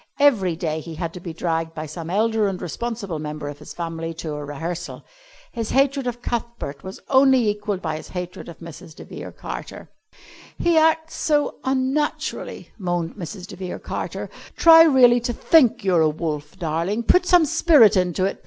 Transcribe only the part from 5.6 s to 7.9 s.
hatred of Cuthbert was only equalled